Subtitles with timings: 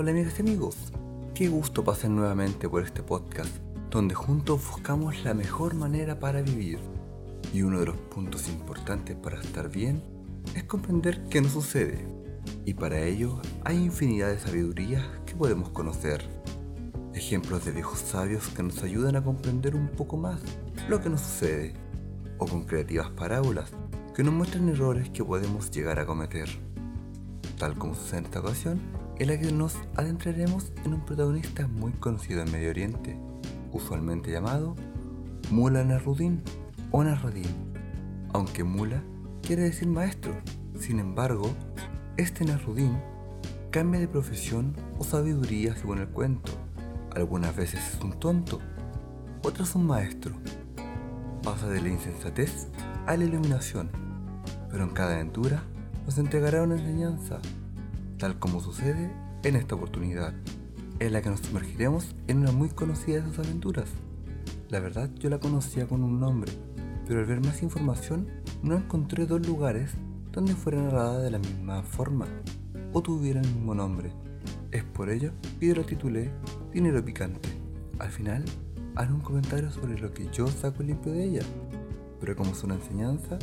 [0.00, 0.76] Hola amigas y amigos,
[1.34, 3.54] qué gusto pasar nuevamente por este podcast,
[3.90, 6.78] donde juntos buscamos la mejor manera para vivir.
[7.52, 10.02] Y uno de los puntos importantes para estar bien
[10.56, 12.08] es comprender qué nos sucede.
[12.64, 16.24] Y para ello hay infinidad de sabidurías que podemos conocer.
[17.12, 20.40] Ejemplos de viejos sabios que nos ayudan a comprender un poco más
[20.88, 21.74] lo que nos sucede.
[22.38, 23.70] O con creativas parábolas
[24.16, 26.48] que nos muestran errores que podemos llegar a cometer.
[27.58, 28.80] Tal como sucede en esta ocasión,
[29.20, 33.18] en la que nos adentraremos en un protagonista muy conocido en Medio Oriente,
[33.70, 34.74] usualmente llamado
[35.50, 36.42] Mula Narudin
[36.90, 37.54] o Narradin,
[38.32, 39.02] aunque Mula
[39.42, 40.32] quiere decir maestro.
[40.78, 41.50] Sin embargo,
[42.16, 42.96] este Narudin
[43.70, 46.52] cambia de profesión o sabiduría según el cuento.
[47.14, 48.58] Algunas veces es un tonto,
[49.42, 50.32] otras un maestro.
[51.42, 52.68] Pasa de la insensatez
[53.06, 53.90] a la iluminación,
[54.70, 55.62] pero en cada aventura
[56.06, 57.38] nos entregará una enseñanza
[58.20, 59.10] tal como sucede
[59.42, 60.34] en esta oportunidad,
[60.98, 63.88] en la que nos sumergiremos en una muy conocida de sus aventuras.
[64.68, 66.52] La verdad yo la conocía con un nombre,
[67.08, 68.28] pero al ver más información
[68.62, 69.92] no encontré dos lugares
[70.32, 72.26] donde fuera narrada de la misma forma
[72.92, 74.12] o tuviera el mismo nombre.
[74.70, 76.30] Es por ello que la titulé
[76.72, 77.48] Dinero Picante.
[77.98, 78.44] Al final
[78.96, 81.42] haré un comentario sobre lo que yo saco limpio de ella,
[82.20, 83.38] pero como es una enseñanza,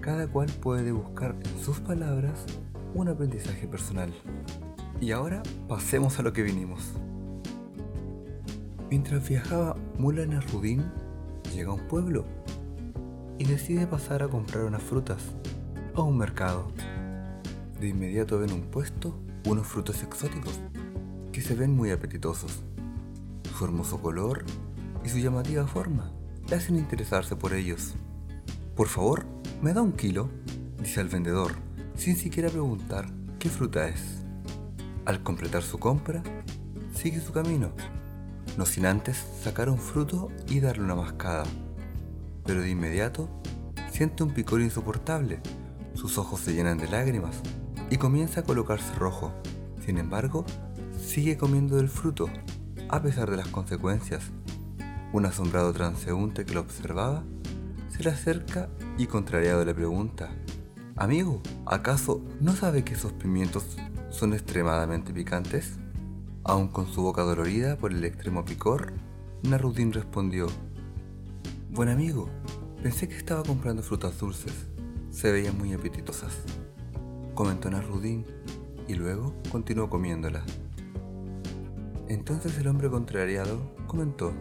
[0.00, 2.46] cada cual puede buscar en sus palabras
[2.94, 4.14] un aprendizaje personal.
[5.00, 6.92] Y ahora pasemos a lo que vinimos.
[8.90, 10.84] Mientras viajaba Mulan Rudin,
[11.52, 12.24] llega a un pueblo
[13.38, 15.20] y decide pasar a comprar unas frutas
[15.94, 16.68] a un mercado.
[17.80, 20.60] De inmediato ven un puesto unos frutos exóticos
[21.32, 22.62] que se ven muy apetitosos.
[23.58, 24.44] Su hermoso color
[25.04, 26.12] y su llamativa forma
[26.48, 27.94] le hacen interesarse por ellos.
[28.76, 29.26] Por favor,
[29.60, 30.30] me da un kilo,
[30.78, 31.56] dice el vendedor
[31.96, 33.06] sin siquiera preguntar
[33.38, 34.22] qué fruta es.
[35.04, 36.22] Al completar su compra,
[36.94, 37.72] sigue su camino,
[38.56, 41.44] no sin antes sacar un fruto y darle una mascada.
[42.44, 43.28] Pero de inmediato
[43.90, 45.40] siente un picor insoportable,
[45.94, 47.40] sus ojos se llenan de lágrimas
[47.90, 49.32] y comienza a colocarse rojo.
[49.84, 50.44] Sin embargo,
[50.98, 52.28] sigue comiendo del fruto,
[52.88, 54.22] a pesar de las consecuencias.
[55.12, 57.22] Un asombrado transeúnte que lo observaba
[57.88, 58.68] se le acerca
[58.98, 60.30] y contrariado le pregunta,
[60.96, 63.64] Amigo, ¿acaso no sabe que esos pimientos
[64.10, 65.72] son extremadamente picantes?
[66.44, 68.92] Aún con su boca dolorida por el extremo picor,
[69.42, 70.46] Narudin respondió,
[71.70, 72.30] Buen amigo,
[72.80, 74.52] pensé que estaba comprando frutas dulces.
[75.10, 76.32] Se veían muy apetitosas.
[77.34, 78.24] Comentó Narudin
[78.86, 80.44] y luego continuó comiéndola.
[82.06, 84.32] Entonces el hombre contrariado comentó,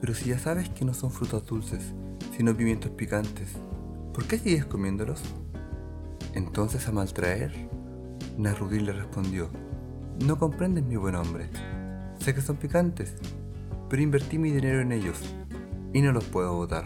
[0.00, 1.94] pero si ya sabes que no son frutas dulces,
[2.36, 3.50] sino pimientos picantes,
[4.12, 5.22] ¿por qué sigues comiéndolos?
[6.34, 7.52] Entonces a maltraer,
[8.38, 9.50] Narudin le respondió,
[10.24, 11.48] no comprendes mi buen hombre.
[12.18, 13.14] Sé que son picantes,
[13.88, 15.18] pero invertí mi dinero en ellos
[15.92, 16.84] y no los puedo botar.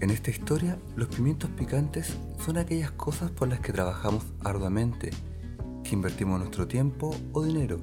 [0.00, 5.10] En esta historia, los pimientos picantes son aquellas cosas por las que trabajamos arduamente,
[5.84, 7.78] que invertimos nuestro tiempo o dinero,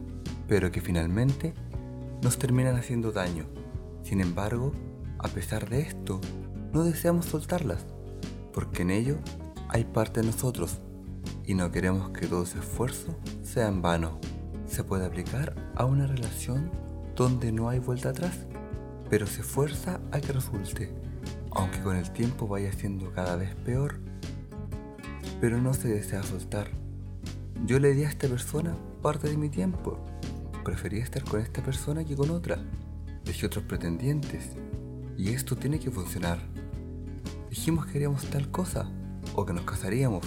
[0.47, 1.53] pero que finalmente
[2.22, 3.46] nos terminan haciendo daño.
[4.03, 4.72] Sin embargo,
[5.19, 6.22] a pesar de esto,
[6.72, 7.85] no deseamos soltarlas,
[8.53, 9.17] porque en ello
[9.69, 10.79] hay parte de nosotros
[11.45, 14.19] y no queremos que todo ese esfuerzo sea en vano.
[14.67, 16.71] Se puede aplicar a una relación
[17.15, 18.45] donde no hay vuelta atrás,
[19.09, 20.91] pero se esfuerza a que resulte,
[21.51, 23.99] aunque con el tiempo vaya siendo cada vez peor,
[25.39, 26.69] pero no se desea soltar.
[27.65, 29.99] Yo le di a esta persona parte de mi tiempo,
[30.63, 32.57] prefería estar con esta persona que con otra,
[33.23, 34.49] dejé otros pretendientes,
[35.17, 36.39] y esto tiene que funcionar.
[37.49, 38.89] Dijimos que haríamos tal cosa,
[39.35, 40.25] o que nos casaríamos.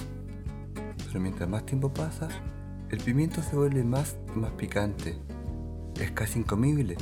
[1.07, 2.29] Pero mientras más tiempo pasa,
[2.91, 5.19] el pimiento se vuelve más más picante.
[6.01, 6.97] Es casi incomible,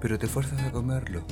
[0.00, 1.22] pero te fuerzas a comerlo.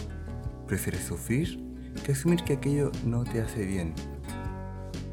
[0.67, 1.65] Prefieres sufrir
[2.05, 3.95] que asumir que aquello no te hace bien.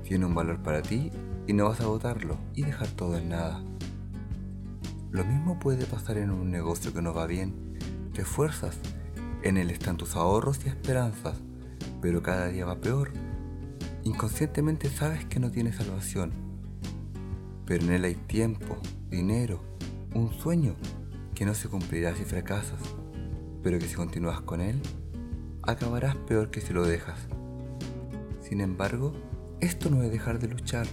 [0.04, 1.12] Tiene un valor para ti
[1.48, 3.62] y no vas a botarlo y dejar todo en nada.
[5.12, 7.78] Lo mismo puede pasar en un negocio que no va bien.
[8.13, 8.78] Te esfuerzas,
[9.44, 11.36] en él están tus ahorros y esperanzas,
[12.01, 13.12] pero cada día va peor
[14.05, 16.33] Inconscientemente sabes que no tienes salvación,
[17.65, 18.77] pero en él hay tiempo,
[19.09, 19.61] dinero,
[20.13, 20.75] un sueño
[21.33, 22.81] que no se cumplirá si fracasas,
[23.63, 24.81] pero que si continúas con él,
[25.61, 27.17] acabarás peor que si lo dejas.
[28.41, 29.13] Sin embargo,
[29.61, 30.85] esto no es dejar de luchar,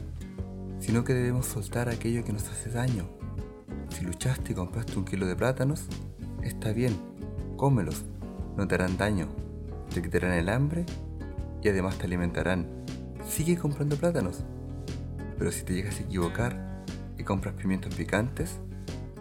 [0.78, 3.08] sino que debemos soltar aquello que nos hace daño.
[3.88, 5.86] Si luchaste y compraste un kilo de plátanos,
[6.44, 6.96] está bien,
[7.56, 8.04] cómelos,
[8.56, 9.26] no te harán daño,
[9.92, 10.86] te quitarán el hambre
[11.60, 12.79] y además te alimentarán
[13.26, 14.44] sigue comprando plátanos.
[15.38, 16.84] Pero si te llegas a equivocar
[17.18, 18.60] y compras pimientos picantes,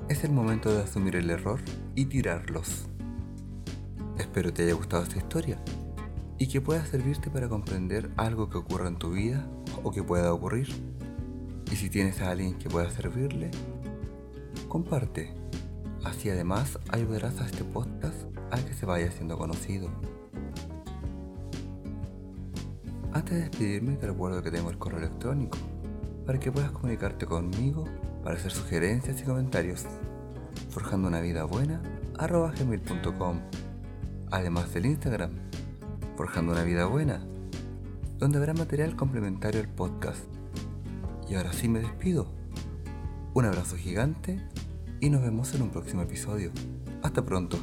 [0.09, 1.59] es el momento de asumir el error
[1.95, 2.87] y tirarlos.
[4.17, 5.57] Espero te haya gustado esta historia
[6.37, 9.47] y que pueda servirte para comprender algo que ocurra en tu vida
[9.83, 10.67] o que pueda ocurrir.
[11.71, 13.51] Y si tienes a alguien que pueda servirle,
[14.67, 15.33] comparte.
[16.03, 19.89] Así además ayudarás a este podcast a que se vaya siendo conocido.
[23.19, 25.57] Antes de despedirme te recuerdo que tengo el correo electrónico
[26.25, 27.83] para que puedas comunicarte conmigo
[28.23, 29.85] para hacer sugerencias y comentarios.
[30.69, 31.81] forjando una vida buena
[32.17, 33.41] gmail.com
[34.31, 35.31] además del Instagram
[36.15, 37.19] forjando una vida buena
[38.19, 40.23] donde habrá material complementario al podcast.
[41.29, 42.31] Y ahora sí me despido.
[43.33, 44.41] Un abrazo gigante
[45.01, 46.53] y nos vemos en un próximo episodio.
[47.03, 47.59] Hasta pronto